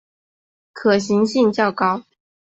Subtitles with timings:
[0.73, 2.03] 可行性较高